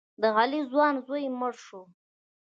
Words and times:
د 0.21 0.23
علي 0.37 0.61
ځوان 0.71 0.95
زوی 1.05 1.23
مړ 1.39 1.53
شو. 1.65 1.81